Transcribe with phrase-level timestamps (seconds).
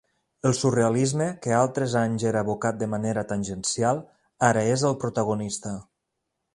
[0.49, 4.05] El surrealisme, que altres anys era evocat de manera tangencial,
[4.53, 5.81] ara és el protagonista.